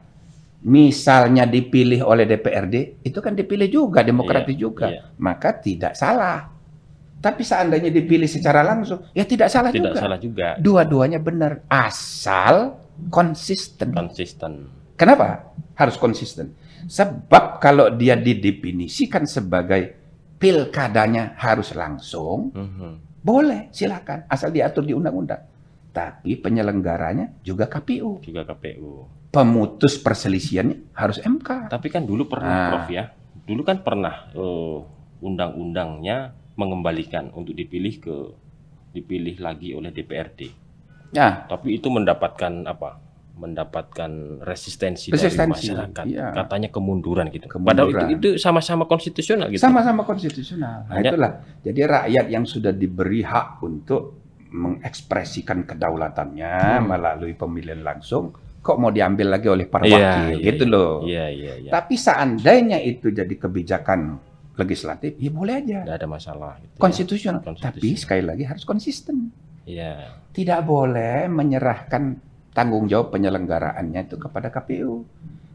[0.63, 4.87] misalnya dipilih oleh DPRD, itu kan dipilih juga, demokratis juga.
[4.87, 5.01] iya.
[5.19, 6.47] Maka tidak salah.
[7.23, 9.99] Tapi seandainya dipilih secara langsung, ya tidak salah Tidak juga.
[9.99, 10.47] salah juga.
[10.59, 13.95] Dua-duanya benar asal konsisten.
[13.95, 14.67] Konsisten.
[14.99, 16.51] Kenapa harus konsisten?
[16.85, 19.95] Sebab kalau dia didefinisikan sebagai
[20.37, 23.23] pilkadanya harus langsung, Mhm.
[23.23, 25.39] boleh silakan asal diatur di undang-undang.
[25.93, 28.19] Tapi penyelenggaranya juga KPU.
[28.19, 29.07] Juga KPU.
[29.29, 31.69] Pemutus perselisihannya harus MK.
[31.69, 32.69] Tapi kan dulu pernah, Nah.
[32.69, 33.13] Prof ya.
[33.43, 34.77] Dulu kan pernah eh,
[35.23, 38.15] undang-undangnya mengembalikan untuk dipilih ke
[38.93, 40.39] dipilih lagi oleh DPRD.
[41.13, 42.97] Ya, Tapi itu mendapatkan apa?
[43.33, 44.11] Mendapatkan
[44.45, 46.05] resistensi, Resistensi, dari masyarakat.
[46.05, 46.29] iya.
[46.31, 47.49] Katanya kemunduran gitu.
[47.49, 47.89] Kemunduran.
[47.89, 49.57] Padahal itu itu sama-sama konstitusional gitu.
[49.59, 50.85] sama-sama konstitusional.
[50.85, 51.31] Nah, Hanya- itulah.
[51.59, 54.21] Jadi rakyat yang sudah diberi hak untuk
[54.53, 56.85] mengekspresikan kedaulatannya Hmm.
[56.85, 60.91] melalui pemilihan langsung, kok mau diambil lagi oleh para Iya, wakil iya, gitu loh.
[61.01, 61.71] Iya, iya, iya.
[61.73, 64.21] Tapi seandainya itu jadi kebijakan
[64.53, 65.79] legislatif, ya boleh aja.
[65.83, 66.69] Tidak ada masalah gitu.
[66.69, 66.79] ya.
[66.79, 67.41] Konstitusional.
[67.41, 67.73] Konstitusional.
[67.73, 69.33] Tapi sekali lagi harus konsisten.
[69.65, 70.21] Iya.
[70.29, 72.13] Tidak boleh menyerahkan
[72.53, 75.03] tanggung jawab penyelenggaraannya itu kepada KPU.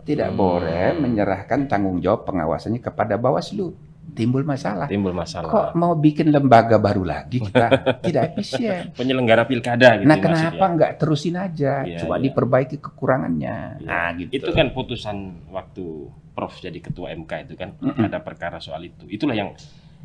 [0.03, 0.39] Tidak Hmm.
[0.39, 3.73] boleh menyerahkan tanggung jawab pengawasannya kepada Bawaslu.
[4.09, 4.89] Timbul masalah.
[4.89, 5.53] Timbul masalah.
[5.53, 7.69] Kok mau bikin lembaga baru lagi kita?
[8.09, 8.89] Tidak efisien.
[8.97, 11.85] Penyelenggara pilkada gitu Nah, kenapa nggak terusin aja?
[11.85, 12.25] Iya, Coba iya.
[12.25, 13.57] diperbaiki kekurangannya.
[13.79, 13.87] Iya.
[13.87, 14.33] Nah, gitu.
[14.33, 15.17] Itu kan putusan
[15.53, 18.09] waktu Prof jadi ketua MK itu kan Mm-mm.
[18.09, 19.05] ada perkara soal itu.
[19.07, 19.53] Itulah yang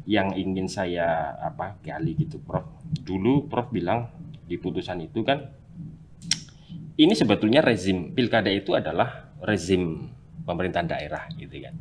[0.04, 1.08] yang ingin saya
[1.40, 2.68] apa gali gitu, Prof.
[2.84, 4.12] Dulu Prof bilang
[4.44, 5.48] di putusan itu kan
[6.96, 10.10] ini sebetulnya rezim pilkada itu adalah rezim
[10.44, 11.74] pemerintahan daerah gitu kan.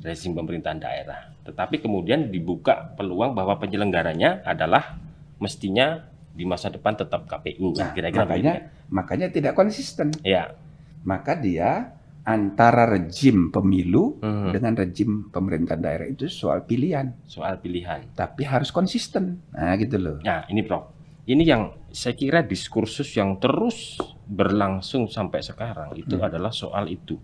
[0.00, 1.32] Rezim pemerintahan daerah.
[1.42, 4.96] Tetapi kemudian dibuka peluang bahwa penyelenggaranya adalah
[5.38, 8.62] mestinya di masa depan tetap KPU Nah, kira-kira makanya kan.
[8.88, 10.14] makanya tidak konsisten.
[10.22, 10.54] Ya.
[11.02, 14.52] Maka dia antara rejim pemilu Mhm.
[14.52, 18.04] dengan rejim pemerintahan daerah itu soal pilihan, soal pilihan.
[18.12, 19.40] tapi harus konsisten.
[19.50, 20.16] Nah, gitu loh.
[20.20, 20.99] Nah, ini Prof.
[21.24, 26.26] Ini yang saya kira diskursus yang terus berlangsung sampai sekarang itu Hmm.
[26.26, 27.18] adalah soal itu.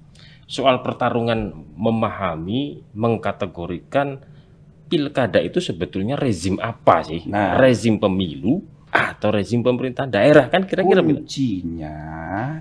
[0.46, 4.20] Soal pertarungan memahami, mengkategorikan
[4.87, 7.26] pilkada itu sebetulnya rezim apa sih?
[7.26, 7.59] Nah.
[7.59, 11.02] Rezim pemilu atau rezim pemerintahan daerah kan kira-kira.
[11.02, 11.96] Kuncinya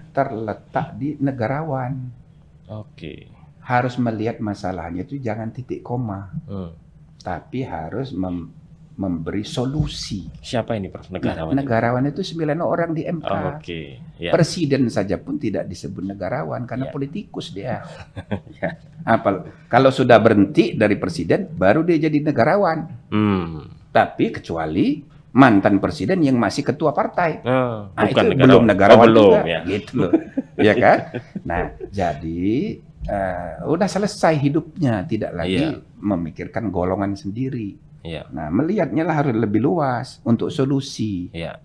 [0.10, 2.10] terletak di negarawan.
[2.66, 3.30] Oke.
[3.62, 6.74] Harus melihat masalahnya itu jangan titik koma, Hmm.
[7.22, 8.50] tapi harus mem-
[8.96, 10.24] memberi solusi.
[10.40, 11.08] Siapa ini Prof?
[11.08, 11.52] Nah, Negarawan?
[11.52, 13.28] negarawan itu sembilan orang di MK.
[13.28, 13.82] Oh, Oke.
[14.16, 14.32] Ya.
[14.32, 16.92] Presiden saja pun tidak disebut negarawan karena Ya.
[16.92, 17.84] politikus dia.
[18.56, 18.80] Ya.
[19.04, 22.88] Apa kalau sudah berhenti dari presiden baru dia jadi negarawan.
[23.12, 23.68] Hmm.
[23.92, 27.44] Tapi kecuali mantan presiden yang masih ketua partai.
[27.44, 28.48] Oh, Nah, bukan itu negarawan.
[28.48, 29.60] belum negarawan Oh, belum juga, ya.
[29.66, 30.12] gitu loh,
[30.58, 30.98] ya kan?
[31.50, 35.84] Nah, jadi eh, udah selesai hidupnya, tidak lagi Iya.
[36.00, 37.76] memikirkan golongan sendiri.
[38.06, 38.30] Iya.
[38.30, 41.34] Nah, melihatnya lah harus lebih luas untuk solusi.
[41.34, 41.58] Iya.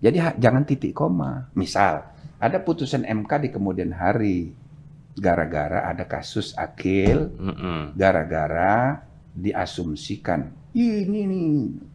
[0.00, 1.52] Jadi jangan titik koma.
[1.52, 2.08] Misal
[2.40, 4.56] ada putusan MK di kemudian hari
[5.12, 7.28] gara-gara ada kasus akil,
[7.92, 9.04] gara-gara
[9.36, 11.48] diasumsikan ini nih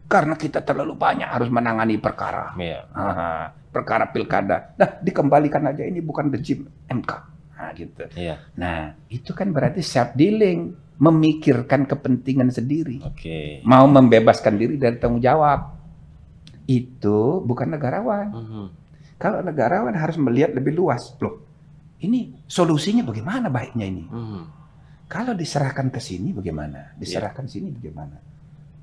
[0.06, 2.54] karena kita terlalu banyak harus menangani perkara.
[2.56, 2.88] Iya.
[2.94, 4.72] Aha, perkara pilkada.
[4.78, 7.12] Nah, dikembalikan aja ini bukan rejim MK.
[7.58, 8.06] Nah, gitu.
[8.14, 8.38] Iya.
[8.56, 13.62] Nah, itu kan berarti self dealing, memikirkan kepentingan sendiri, Oke.
[13.62, 15.78] mau membebaskan diri dari tanggung jawab.
[16.66, 18.28] Itu bukan negarawan.
[18.34, 18.66] Mhm.
[19.18, 21.14] Kalau negarawan harus melihat lebih luas.
[21.22, 21.42] Loh,
[22.02, 24.06] ini solusinya bagaimana baiknya ini?
[24.10, 24.42] Mhm.
[25.08, 26.98] Kalau diserahkan ke sini bagaimana?
[27.00, 28.20] Diserahkan sini bagaimana?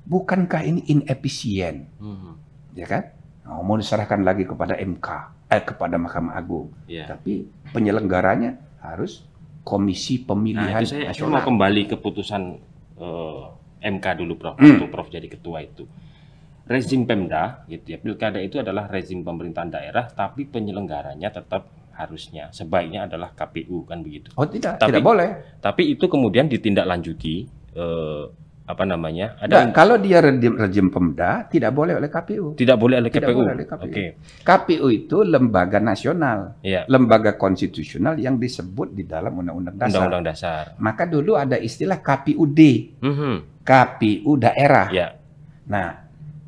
[0.05, 1.87] Bukankah ini inefisien?
[1.99, 2.31] Mhm.
[2.75, 3.07] ya kan?
[3.47, 5.07] Nah, mau diserahkan lagi kepada MK,
[5.47, 6.75] eh kepada Mahkamah Agung.
[6.91, 7.07] Iya.
[7.07, 9.23] Tapi penyelenggaranya harus
[9.65, 11.43] Komisi Nah, Pemilihan itu saya, saya mau Nasional.
[11.43, 12.41] kembali ke putusan
[12.95, 13.43] eh,
[13.83, 14.55] MK dulu, Prof.
[14.55, 14.77] Hmm.
[14.77, 15.83] Waktu Prof jadi ketua itu.
[16.65, 17.97] Rezim Pemda, gitu ya.
[17.97, 24.29] Pilkada itu adalah rezim pemerintahan daerah, tapi penyelenggaranya tetap harusnya sebaiknya adalah KPU kan begitu.
[24.35, 25.29] Oh tidak, Tapi- tidak boleh.
[25.59, 27.35] Tapi itu kemudian ditindaklanjuti
[27.73, 28.25] eh,
[28.65, 29.37] apa namanya?
[29.37, 32.57] Ada kalau dia rejim, rejim Pemda tidak boleh oleh KPU.
[32.57, 33.37] tidak boleh oleh Tidak KPU.
[33.37, 33.85] boleh oleh KPU.
[33.85, 34.05] Oke.
[34.41, 36.81] KPU itu lembaga nasional, Iya.
[36.85, 39.89] lembaga konstitusional yang disebut di dalam Undang-Undang Dasar.
[40.01, 40.63] Undang-undang dasar.
[40.77, 42.59] Maka dulu ada istilah KPUD,
[42.99, 43.35] Mhm.
[43.61, 44.89] KPU daerah.
[44.89, 45.13] Ya.
[45.65, 46.01] Nah,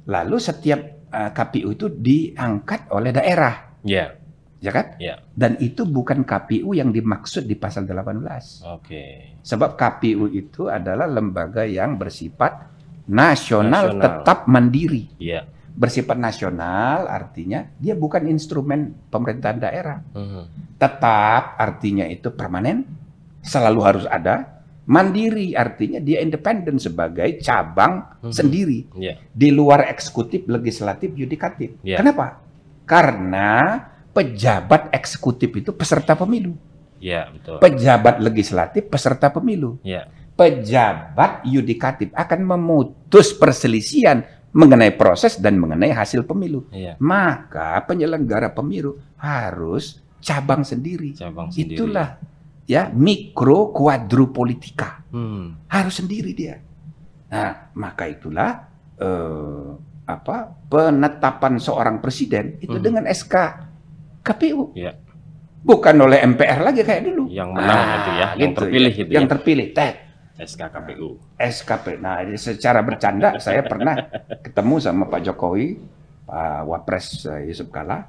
[0.03, 4.16] lalu setiap uh, KPU itu diangkat oleh daerah, Ya.
[4.57, 4.85] Ya kan?
[4.97, 5.21] Ya.
[5.31, 8.65] Dan itu bukan KPU yang dimaksud di pasal 18.
[8.67, 9.37] Oke.
[9.41, 12.67] Sebab KPU itu adalah lembaga yang bersifat
[13.07, 14.03] nasional, Nasional.
[14.03, 15.07] tetap mandiri.
[15.17, 15.47] Iya.
[15.77, 20.01] Bersifat nasional artinya dia bukan instrumen pemerintahan daerah.
[20.11, 20.75] Mhm.
[20.75, 22.83] Tetap artinya itu permanen,
[23.41, 24.57] selalu harus ada.
[24.87, 28.31] Mandiri artinya dia independen sebagai cabang Mhm.
[28.33, 29.19] sendiri Iya.
[29.29, 31.75] di luar eksekutif, legislatif, yudikatif.
[31.83, 31.99] Iya.
[31.99, 32.39] Kenapa?
[32.87, 33.83] Karena
[34.17, 36.58] pejabat eksekutif itu peserta pemilu.
[36.97, 37.62] Iya, betul.
[37.62, 39.77] Pejabat legislatif peserta pemilu.
[39.86, 40.10] Iya.
[40.34, 46.65] Pejabat yudikatif akan memutus perselisihan mengenai proses dan mengenai hasil pemilu.
[46.73, 46.97] Iya.
[46.97, 51.13] Maka penyelenggara pemilu harus cabang sendiri.
[51.13, 51.77] Cabang sendiri.
[51.77, 52.17] Itulah
[52.65, 55.06] ya mikro kuadrupolitika.
[55.13, 55.62] Hmm.
[55.69, 56.58] Harus sendiri dia.
[57.30, 58.65] Nah, maka itulah
[58.97, 59.69] eh,
[60.10, 62.82] apa penetapan seorang presiden itu Mhm.
[62.82, 63.36] dengan SK
[64.27, 64.75] KPU.
[64.75, 64.91] Iya.
[65.63, 67.27] Bukan oleh MPR lagi kayak dulu.
[67.27, 69.01] Yang menang Ah, itu ya, yang gitu terpilih ya.
[69.03, 69.31] itu Yang ya.
[69.35, 69.95] terpilih, tet.
[70.37, 71.09] SK KPU.
[71.35, 71.85] SKP.
[71.97, 73.97] Nah, ini secara bercanda saya pernah
[74.39, 75.81] ketemu sama Pak Jokowi,
[76.23, 78.05] Pak Wapres eh, Yusuf Kala.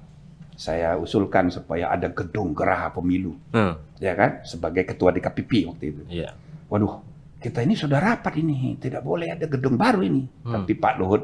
[0.53, 3.79] Saya usulkan supaya ada gedung geraha pemilu, Hmm.
[3.97, 6.03] ya kan, sebagai ketua DKPP waktu itu.
[6.11, 6.35] Iya.
[6.67, 6.99] Waduh,
[7.39, 10.27] kita ini sudah rapat ini, tidak boleh ada gedung baru ini.
[10.43, 10.59] Hmm.
[10.59, 11.23] Tapi Pak Luhut,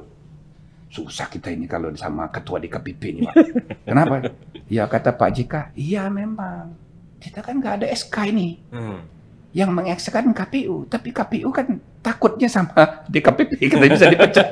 [0.94, 3.34] susah kita ini kalau sama ketua DKPP ini, Pak.
[3.90, 4.30] Kenapa?
[4.70, 6.70] Ya kata Pak JK, iya memang.
[7.18, 9.02] Kita kan nggak ada SK ini Hmm.
[9.50, 11.66] yang mengeksekusi KPU, tapi KPU kan
[11.98, 12.74] takutnya sama
[13.12, 14.46] DKPP kita bisa dipecat.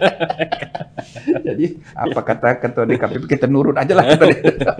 [1.46, 4.05] Jadi apa kata ketua DKPP kita nurut aja lah.
[4.11, 4.74] dia.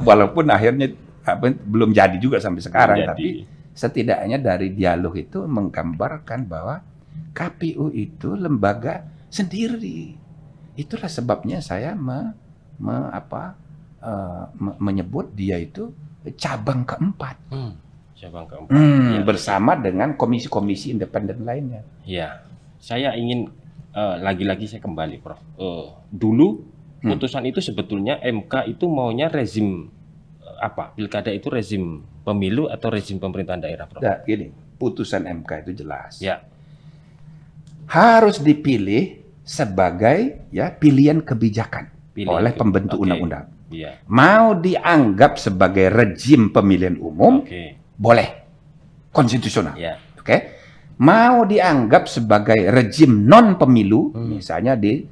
[0.00, 0.92] Walaupun akhirnya
[1.24, 3.26] apa, belum jadi juga sampai sekarang, Jadi, tapi
[3.72, 6.80] setidaknya dari dialog itu menggambarkan bahwa
[7.32, 10.25] KPU itu lembaga sendiri.
[10.76, 12.36] Itulah sebabnya saya me,
[12.76, 13.56] me- apa,
[13.98, 15.90] eh, me- menyebut dia itu
[16.34, 17.36] cabang keempat.
[17.48, 17.72] hmm.
[18.16, 18.72] cabang keempat.
[18.72, 19.20] Hmm, Iya.
[19.22, 21.84] bersama dengan komisi-komisi independen lainnya.
[22.02, 22.44] Iya.
[22.76, 23.52] Saya ingin
[23.92, 25.40] eh, lagi-lagi saya kembali, Prof.
[25.56, 26.60] Eh, dulu
[26.96, 27.12] Hmm.
[27.12, 29.88] putusan itu sebetulnya MK itu maunya rezim
[30.38, 30.92] eh, apa?
[30.92, 31.84] Pilkada itu rezim
[32.20, 34.00] pemilu atau rezim pemerintahan daerah, Prof?
[34.00, 36.16] Nah, gini, putusan MK itu jelas.
[36.18, 36.44] Ya.
[37.86, 43.46] Harus dipilih sebagai ya pilihan kebijakan Pilih oleh pembentuk undang-undang.
[43.70, 44.02] Iya.
[44.10, 47.78] Mau dianggap sebagai rejim pemilihan umum, Oke.
[47.94, 48.28] boleh.
[49.14, 49.78] Konstitusional.
[49.78, 50.02] Ya.
[50.18, 50.58] Oke.
[50.96, 54.40] mau dianggap sebagai rejim non pemilu, Hmm.
[54.40, 55.04] misalnya di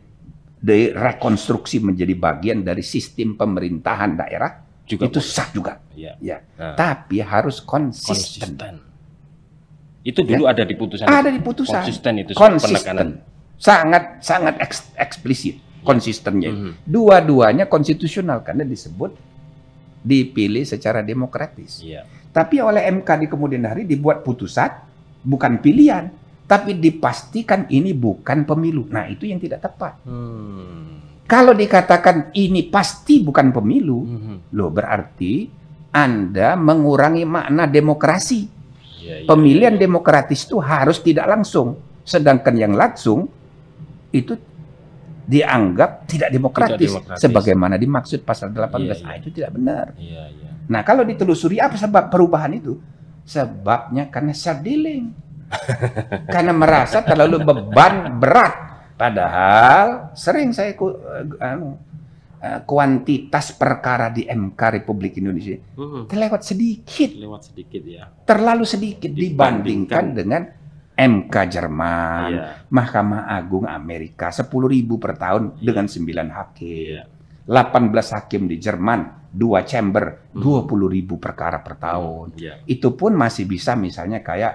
[0.65, 5.85] direkonstruksi menjadi bagian dari sistem pemerintahan daerah, Juga itu sah juga.
[5.93, 6.17] Iya.
[6.25, 6.41] Ya.
[6.57, 8.57] Nah, Tapi harus konsisten.
[8.57, 8.75] konsisten.
[10.05, 11.05] Itu dulu ada di putusan.
[11.05, 11.85] Ada di putusan.
[11.85, 13.21] Konsisten itu penekanan.
[13.65, 16.53] Sangat sangat eks- eksplisit konsistennya.
[16.53, 16.61] itu.
[16.61, 16.73] Mhm.
[16.85, 19.17] Dua-duanya konstitusional karena disebut
[20.01, 21.81] dipilih secara demokratis.
[21.81, 22.05] Iya.
[22.29, 24.69] Tapi oleh MK di kemudian hari dibuat putusan
[25.25, 26.13] bukan pilihan,
[26.45, 28.85] tapi dipastikan ini bukan pemilu.
[28.91, 29.97] Nah, itu yang tidak tepat.
[30.05, 31.01] Hmm.
[31.25, 34.37] Kalau dikatakan ini pasti bukan pemilu, Mhm.
[34.53, 35.49] loh berarti
[35.89, 38.45] Anda mengurangi makna demokrasi.
[39.01, 39.81] Iya, iya, Pemilihan iya.
[39.81, 43.31] demokratis itu harus tidak langsung, sedangkan yang langsung
[44.15, 44.39] itu
[45.25, 47.19] dianggap tidak demokratis, demokratis.
[47.19, 48.77] sebagaimana dimaksud pasal 18.
[48.79, 49.19] Iya, Nah, iya.
[49.19, 49.87] itu tidak benar.
[49.97, 50.51] Iya, iya.
[50.65, 52.77] Nah, kalau ditelusuri apa sebab perubahan itu?
[53.25, 55.13] Sebabnya karena self dealing.
[56.35, 58.55] karena merasa terlalu beban berat.
[58.95, 60.93] Padahal sering saya ku,
[61.37, 61.77] anu,
[62.39, 66.07] eh, kuantitas perkara di MK Republik Indonesia Mhm.
[66.07, 68.09] terlewat sedikit, Lewat sedikit ya.
[68.25, 69.25] terlalu sedikit dibandingkan
[69.89, 70.05] Dibandingkan.
[70.13, 70.43] dengan
[70.95, 72.45] MK Jerman, Iya.
[72.71, 75.63] Mahkamah Agung Amerika 10.000 per tahun Iya.
[75.67, 76.87] dengan 9 hakim.
[76.95, 77.03] Iya.
[77.45, 80.41] 18 hakim di Jerman, dua chamber, Hmm.
[80.41, 82.39] 20 ribu perkara per tahun.
[82.39, 82.63] Iya.
[82.65, 84.55] Itu pun masih bisa misalnya kayak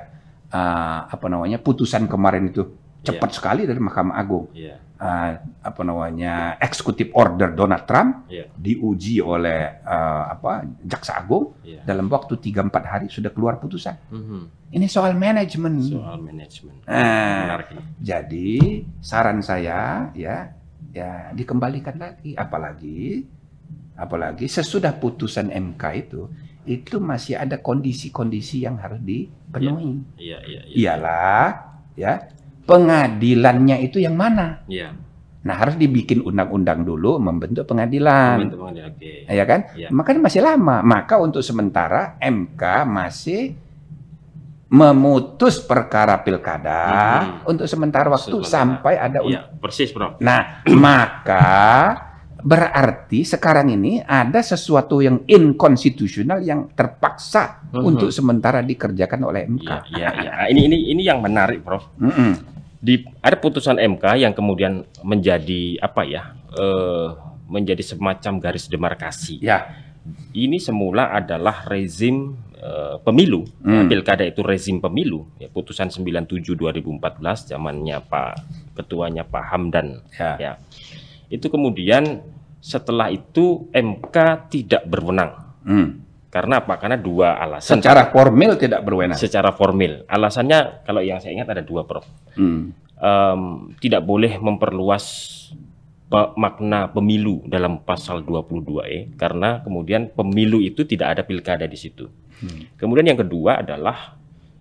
[0.50, 4.52] uh, apa namanya putusan kemarin itu cepat sekali dari Mahkamah Agung.
[4.52, 4.78] Iya.
[5.00, 5.32] Uh,
[5.64, 8.52] apa namanya executive order Donald Trump Iya.
[8.52, 11.88] diuji oleh uh, apa Jaksa Agung Iya.
[11.88, 13.96] dalam waktu 3-4 hari sudah keluar putusan.
[14.12, 14.76] Mhm.
[14.76, 15.80] Ini soal manajemen.
[15.80, 16.84] Soal manajemen.
[16.84, 17.48] Ah.
[17.48, 17.84] Menarik ini.
[18.04, 18.50] Jadi
[19.00, 20.52] saran saya ya
[20.92, 23.24] ya dikembalikan lagi apalagi
[23.96, 26.28] apalagi sesudah putusan MK itu
[26.68, 30.06] itu masih ada kondisi-kondisi yang harus dipenuhi.
[30.20, 30.76] Iya, iya, iya.
[30.76, 31.50] Iyalah
[31.96, 32.14] ya
[32.70, 34.62] pengadilannya itu yang mana?
[34.70, 34.94] Iya.
[35.40, 38.46] Nah, harus dibikin undang-undang dulu membentuk pengadilan.
[38.46, 39.26] Teman-teman, Oke.
[39.26, 39.66] Ya kan?
[39.74, 39.88] Iya.
[39.90, 40.84] Makanya masih lama.
[40.84, 43.56] Maka untuk sementara MK masih
[44.70, 46.84] memutus perkara pilkada
[47.42, 47.50] Mhm.
[47.50, 48.54] untuk sementara waktu Sementara.
[48.54, 50.22] sampai ada Iya, persis, Bro.
[50.22, 51.50] Nah, maka
[52.40, 57.82] berarti sekarang ini ada sesuatu yang inkonstitusional yang terpaksa Mhm.
[57.82, 59.66] untuk sementara dikerjakan oleh MK.
[59.66, 60.32] Iya, iya, iya.
[60.38, 61.90] Nah, Ini ini ini yang menarik, Prof.
[61.98, 62.59] Mm-mm.
[62.80, 66.34] Di ada putusan MK yang kemudian menjadi apa ya?
[66.50, 67.08] eh,
[67.46, 69.38] menjadi semacam garis demarkasi.
[69.42, 69.70] Ya,
[70.34, 73.46] Ini semula adalah rezim eh, pemilu.
[73.62, 73.88] Ya, Hmm.
[73.88, 75.30] pilkada itu rezim pemilu.
[75.38, 78.32] Ya, putusan 97 2014 zamannya Pak
[78.74, 80.34] ketuanya Pak Hamdan ya.
[80.40, 80.52] ya.
[81.30, 82.26] Itu kemudian
[82.60, 84.16] setelah itu MK
[84.50, 85.38] tidak berwenang.
[85.64, 86.02] Hmm.
[86.30, 86.78] Karena apa?
[86.78, 87.82] Karena dua alasan.
[87.82, 89.18] Secara formil tidak berwenang.
[89.18, 90.06] secara formil.
[90.06, 92.06] Alasannya kalau yang saya ingat ada dua, Prof.
[92.38, 92.70] Hmm.
[93.00, 93.42] Em,
[93.82, 95.06] tidak boleh memperluas
[96.06, 102.06] pe- makna pemilu dalam pasal 22E karena kemudian pemilu itu tidak ada pilkada di situ.
[102.46, 102.70] Hmm.
[102.78, 104.20] Kemudian yang kedua adalah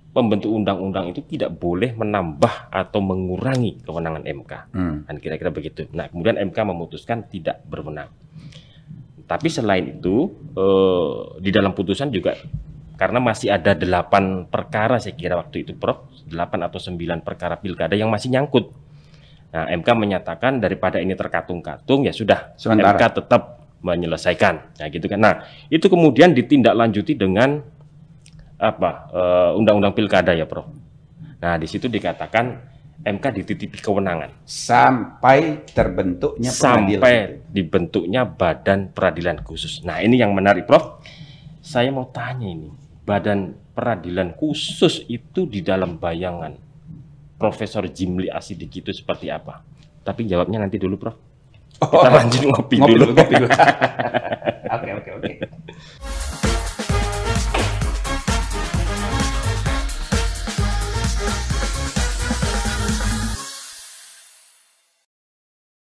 [0.09, 4.53] pembentuk undang-undang itu tidak boleh menambah atau mengurangi kewenangan MK.
[4.73, 4.97] Hmm.
[5.05, 5.85] Kan kira-kira begitu.
[5.93, 8.09] Nah, kemudian MK memutuskan tidak berwenang.
[9.29, 12.33] Tapi selain itu eh, di dalam putusan juga
[12.99, 17.95] karena masih ada delapan perkara saya kira waktu itu Prof, delapan atau sembilan perkara pilkada
[17.95, 18.75] yang masih nyangkut.
[19.49, 22.99] Nah, MK menyatakan daripada ini terkatung-katung ya sudah Sementara.
[22.99, 23.43] MK tetap
[23.87, 24.83] menyelesaikan.
[24.83, 25.21] Nah, gitu kan.
[25.23, 25.35] Nah,
[25.71, 27.63] itu kemudian ditindaklanjuti dengan
[28.59, 28.91] apa?
[29.15, 30.67] eh, undang-undang pilkada ya, Prof.
[31.39, 32.68] Nah, di situ dikatakan
[32.99, 36.99] MK dititipi kewenangan Sampai terbentuknya pengadilan.
[36.99, 37.15] sampai
[37.47, 39.81] dibentuknya badan peradilan khusus.
[39.87, 40.99] Nah, ini yang menarik, Prof.
[41.63, 42.69] Saya mau tanya ini,
[43.07, 46.57] badan peradilan khusus itu di dalam bayangan
[47.39, 49.63] Profesor Jimli Asidik itu seperti apa?
[50.03, 51.17] Tapi jawabnya nanti dulu, Prof.
[51.79, 53.49] Kita lanjut ngopi dulu, ngopi dulu.
[54.69, 55.33] Oke, oke, oke.